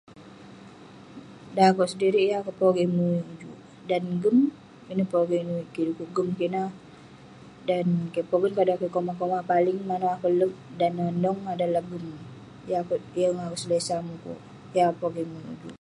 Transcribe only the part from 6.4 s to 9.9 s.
ineh dan akouk pogen kah dan kik komah komah. Paling